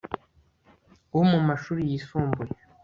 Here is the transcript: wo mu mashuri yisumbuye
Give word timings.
wo 1.15 1.23
mu 1.31 1.39
mashuri 1.47 1.81
yisumbuye 1.89 2.55